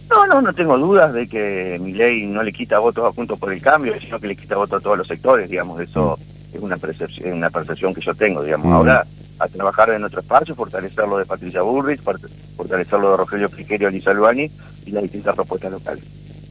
No, 0.10 0.26
no, 0.28 0.42
no 0.42 0.54
tengo 0.54 0.78
dudas 0.78 1.14
de 1.14 1.28
que 1.28 1.78
mi 1.82 1.92
ley 1.92 2.26
no 2.26 2.42
le 2.42 2.54
quita 2.54 2.80
votos 2.80 3.04
a 3.06 3.12
Juntos 3.12 3.38
por 3.38 3.52
el 3.52 3.60
Cambio, 3.60 3.94
sino 4.00 4.20
que 4.20 4.28
le 4.28 4.36
quita 4.36 4.56
votos 4.56 4.80
a 4.80 4.84
todos 4.84 4.98
los 4.98 5.08
sectores, 5.08 5.50
digamos, 5.50 5.82
eso 5.82 6.18
es 6.56 6.62
una 6.62 6.78
percepción, 6.78 7.34
una 7.34 7.50
percepción 7.50 7.94
que 7.94 8.02
yo 8.02 8.14
tengo, 8.14 8.44
digamos. 8.44 8.68
Mm. 8.68 8.74
Ahora, 8.74 9.06
a 9.38 9.48
trabajar 9.48 9.90
en 9.90 10.02
nuestro 10.02 10.22
espacio, 10.22 10.56
fortalecer 10.56 11.08
lo 11.08 11.18
de 11.18 11.26
Patricia 11.26 11.62
fort- 11.62 12.30
fortalecer 12.56 13.00
lo 13.00 13.12
de 13.12 13.18
Rogelio 13.18 13.50
Frigerio, 13.50 13.90
Lisa 13.90 14.12
Albani 14.12 14.50
y 14.86 14.92
las 14.92 15.04
distintas 15.04 15.36
propuestas 15.36 15.72
locales. 15.72 16.04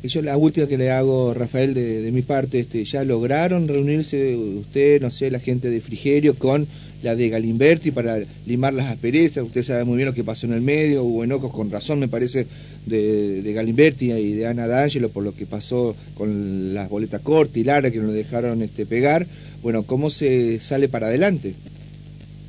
Y 0.02 0.08
yo 0.08 0.20
la 0.20 0.36
última 0.36 0.66
que 0.66 0.76
le 0.76 0.90
hago, 0.90 1.32
Rafael, 1.32 1.72
de, 1.72 2.02
de 2.02 2.12
mi 2.12 2.20
parte, 2.20 2.60
este, 2.60 2.84
¿ya 2.84 3.04
lograron 3.04 3.66
reunirse 3.68 4.36
usted, 4.36 5.00
no 5.00 5.10
sé, 5.10 5.30
la 5.30 5.40
gente 5.40 5.70
de 5.70 5.80
Frigerio 5.80 6.34
con 6.34 6.66
la 7.02 7.16
de 7.16 7.30
Galimberti 7.30 7.90
para 7.90 8.18
limar 8.44 8.74
las 8.74 8.86
asperezas? 8.92 9.44
Usted 9.44 9.62
sabe 9.62 9.84
muy 9.84 9.96
bien 9.96 10.08
lo 10.08 10.14
que 10.14 10.22
pasó 10.22 10.44
en 10.44 10.52
el 10.52 10.60
medio, 10.60 11.04
hubo 11.04 11.24
enojos 11.24 11.50
con 11.52 11.70
razón, 11.70 12.00
me 12.00 12.08
parece, 12.08 12.46
de, 12.84 13.40
de 13.40 13.52
Galimberti 13.54 14.12
y 14.12 14.34
de 14.34 14.46
Ana 14.46 14.66
D'Angelo 14.66 15.08
por 15.08 15.24
lo 15.24 15.34
que 15.34 15.46
pasó 15.46 15.96
con 16.18 16.74
las 16.74 16.90
boletas 16.90 17.22
cortas 17.22 17.56
y 17.56 17.64
Lara 17.64 17.90
que 17.90 17.96
no 17.98 18.08
lo 18.08 18.12
dejaron 18.12 18.60
este, 18.60 18.84
pegar. 18.84 19.26
Bueno, 19.64 19.84
¿cómo 19.84 20.10
se 20.10 20.60
sale 20.60 20.90
para 20.90 21.06
adelante? 21.06 21.54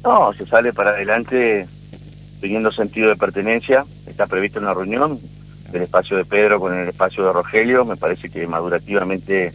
No, 0.03 0.33
se 0.33 0.45
sale 0.45 0.73
para 0.73 0.89
adelante 0.89 1.65
teniendo 2.41 2.73
sentido 2.73 3.07
de 3.07 3.15
pertenencia. 3.15 3.85
Está 4.05 4.27
previsto 4.27 4.59
una 4.59 4.73
reunión 4.73 5.21
del 5.71 5.83
espacio 5.83 6.17
de 6.17 6.25
Pedro 6.25 6.59
con 6.59 6.77
el 6.77 6.89
espacio 6.89 7.25
de 7.25 7.31
Rogelio. 7.31 7.85
Me 7.85 7.95
parece 7.95 8.29
que 8.29 8.45
madurativamente 8.47 9.53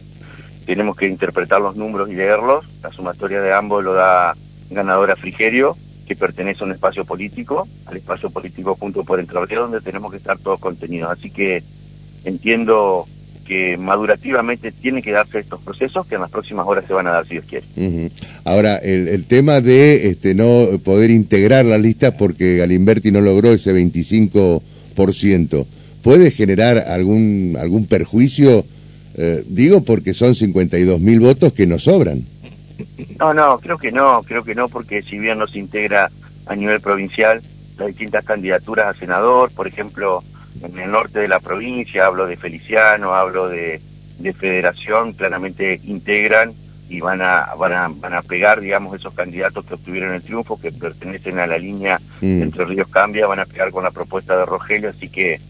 tenemos 0.65 0.95
que 0.95 1.05
interpretar 1.05 1.61
los 1.61 1.75
números 1.75 2.09
y 2.09 2.15
leerlos. 2.15 2.65
La 2.81 2.89
sumatoria 2.89 3.41
de 3.41 3.53
ambos 3.53 3.83
lo 3.83 3.93
da 3.93 4.35
ganadora 4.71 5.15
Frigerio, 5.15 5.77
que 6.07 6.15
pertenece 6.15 6.63
a 6.63 6.65
un 6.65 6.71
espacio 6.71 7.05
político, 7.05 7.67
al 7.85 7.95
espacio 7.95 8.31
político 8.31 8.75
junto 8.75 9.03
por 9.03 9.19
Entre 9.19 9.37
donde 9.55 9.81
tenemos 9.81 10.09
que 10.09 10.17
estar 10.17 10.39
todos 10.39 10.59
contenidos. 10.59 11.11
Así 11.11 11.29
que 11.29 11.63
entiendo 12.23 13.05
que 13.45 13.77
madurativamente 13.77 14.71
tienen 14.71 15.01
que 15.03 15.11
darse 15.11 15.39
estos 15.39 15.61
procesos 15.61 16.05
que 16.07 16.15
en 16.15 16.21
las 16.21 16.31
próximas 16.31 16.65
horas 16.67 16.85
se 16.87 16.93
van 16.93 17.07
a 17.07 17.11
dar 17.11 17.27
si 17.27 17.35
Dios 17.35 17.45
quiere. 17.45 17.65
Ahora, 18.43 18.77
el, 18.77 19.07
el 19.07 19.25
tema 19.25 19.61
de 19.61 20.07
este, 20.07 20.35
no 20.35 20.79
poder 20.83 21.11
integrar 21.11 21.65
las 21.65 21.81
listas 21.81 22.13
porque 22.17 22.57
Galimberti 22.57 23.11
no 23.11 23.21
logró 23.21 23.51
ese 23.51 23.73
25%, 23.73 25.65
¿puede 26.01 26.31
generar 26.31 26.77
algún, 26.77 27.57
algún 27.59 27.87
perjuicio? 27.87 28.65
Eh, 29.15 29.43
digo 29.47 29.83
porque 29.83 30.13
son 30.13 30.35
52 30.35 30.99
mil 30.99 31.19
votos 31.19 31.53
que 31.53 31.67
nos 31.67 31.83
sobran. 31.83 32.23
No, 33.19 33.33
no, 33.33 33.59
creo 33.59 33.77
que 33.77 33.91
no, 33.91 34.23
creo 34.23 34.43
que 34.43 34.55
no, 34.55 34.69
porque 34.69 35.01
si 35.01 35.19
bien 35.19 35.37
no 35.37 35.47
se 35.47 35.59
integra 35.59 36.09
a 36.45 36.55
nivel 36.55 36.81
provincial 36.81 37.41
las 37.77 37.87
distintas 37.87 38.23
candidaturas 38.23 38.95
a 38.95 38.99
senador, 38.99 39.51
por 39.51 39.67
ejemplo, 39.67 40.23
en 40.63 40.79
el 40.79 40.91
norte 40.91 41.19
de 41.19 41.27
la 41.27 41.39
provincia, 41.39 42.05
hablo 42.05 42.27
de 42.27 42.37
Feliciano, 42.37 43.13
hablo 43.13 43.49
de, 43.49 43.81
de 44.19 44.33
Federación, 44.33 45.13
claramente 45.13 45.79
integran 45.83 46.53
y 46.89 46.99
van 46.99 47.21
a, 47.21 47.55
van 47.57 47.73
a 47.73 47.87
van 47.87 48.13
a 48.13 48.21
pegar, 48.21 48.59
digamos, 48.59 48.95
esos 48.95 49.13
candidatos 49.13 49.65
que 49.65 49.75
obtuvieron 49.75 50.13
el 50.13 50.21
triunfo, 50.21 50.59
que 50.59 50.71
pertenecen 50.71 51.39
a 51.39 51.47
la 51.47 51.57
línea 51.57 51.99
Mm. 52.21 52.43
Entre 52.43 52.65
Ríos 52.65 52.87
Cambia, 52.87 53.27
van 53.27 53.39
a 53.39 53.45
pegar 53.45 53.71
con 53.71 53.83
la 53.83 53.91
propuesta 53.91 54.37
de 54.37 54.45
Rogelio, 54.45 54.89
así 54.89 55.09
que 55.09 55.41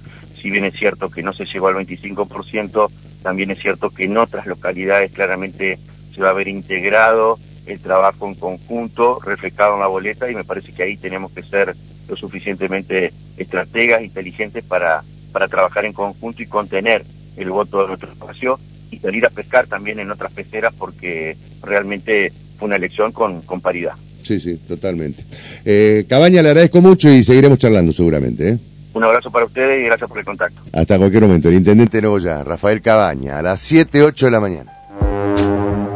si 0.42 0.50
bien 0.50 0.66
es 0.66 0.74
cierto 0.74 1.12
que 1.12 1.22
no 1.22 1.34
se 1.34 1.46
llegó 1.46 1.68
al 1.68 1.76
25%, 1.76 2.90
también 3.22 3.52
es 3.52 3.60
cierto 3.60 3.92
que 3.92 4.06
en 4.06 4.18
otras 4.18 4.48
localidades 4.48 5.12
claramente 5.12 5.78
se 6.16 6.22
va 6.22 6.30
a 6.30 6.34
ver 6.34 6.48
integrado 6.48 7.38
el 7.68 7.80
trabajo 7.80 8.28
en 8.28 8.36
conjunto, 8.36 9.20
reflejado 9.24 9.76
en 9.76 9.82
la 9.82 9.88
boleta, 9.88 10.32
y 10.32 10.36
me 10.36 10.44
parece 10.44 10.74
que 10.74 10.84
ahí 10.84 10.98
tenemos 10.98 11.32
que 11.32 11.44
ser 11.44 11.76
lo 12.08 12.16
suficientemente 12.16 13.14
estrategas, 13.42 14.04
inteligentes 14.04 14.64
para, 14.64 15.04
para 15.32 15.48
trabajar 15.48 15.86
en 15.86 15.94
conjunto 15.94 16.42
y 16.42 16.48
contener 16.48 17.04
el 17.38 17.50
voto 17.50 17.82
de 17.82 17.88
nuestro 17.88 18.12
espacio 18.12 18.60
y 18.92 18.98
salir 19.00 19.26
a 19.26 19.30
pescar 19.30 19.68
también 19.68 20.00
en 20.00 20.12
otras 20.12 20.32
peceras 20.34 20.74
porque 20.78 21.38
realmente 21.62 22.34
fue 22.58 22.68
una 22.68 22.76
elección 22.76 23.12
con, 23.12 23.42
con 23.42 23.62
paridad. 23.62 23.94
Sí, 24.24 24.40
sí, 24.40 24.58
totalmente. 24.68 25.26
Eh, 25.66 26.06
Cabaña, 26.08 26.42
le 26.42 26.50
agradezco 26.50 26.82
mucho 26.82 27.10
y 27.10 27.24
seguiremos 27.24 27.58
charlando 27.58 27.92
seguramente. 27.92 28.50
¿eh? 28.50 28.60
Un 28.94 29.04
abrazo 29.04 29.32
para 29.32 29.46
ustedes 29.46 29.82
y 29.82 29.86
gracias 29.86 30.10
por 30.10 30.20
el 30.20 30.26
contacto. 30.26 30.62
Hasta 30.74 30.98
cualquier 30.98 31.24
momento. 31.24 31.50
El 31.50 31.56
intendente 31.56 32.02
Nogoyá, 32.02 32.44
Rafael 32.44 32.82
Cabaña, 32.82 33.40
a 33.40 33.42
las 33.42 33.62
7, 33.62 34.04
8 34.04 34.26
de 34.26 34.32
la 34.32 34.40
mañana. 34.40 34.72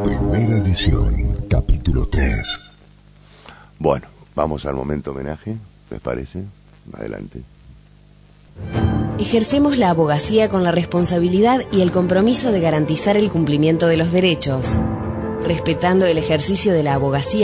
Primera 0.04 0.58
edición, 0.58 1.46
capítulo 1.50 2.08
3. 2.08 2.38
Bueno, 3.80 4.08
vamos 4.34 4.66
al 4.66 4.76
momento 4.76 5.12
homenaje, 5.12 5.56
¿les 5.92 6.00
parece? 6.00 6.44
Adelante. 6.94 7.42
Ejercemos 9.20 9.78
la 9.78 9.90
abogacía 9.90 10.50
con 10.50 10.64
la 10.64 10.72
responsabilidad 10.72 11.62
y 11.72 11.82
el 11.82 11.92
compromiso 11.92 12.52
de 12.52 12.60
garantizar 12.60 13.18
el 13.18 13.32
cumplimiento 13.32 13.88
de 13.88 13.98
los 13.98 14.12
derechos, 14.12 14.78
respetando 15.44 16.06
el 16.06 16.18
ejercicio 16.18 16.74
de 16.74 16.84
la 16.84 16.94
abogacía 16.94 17.44